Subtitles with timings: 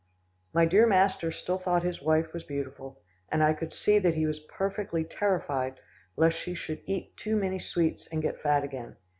[0.51, 4.25] My dear master still thought his wife was beautiful, and I could see that he
[4.25, 5.79] was perfectly terrified,
[6.15, 8.95] lest she should eat too many sweets and get fat again.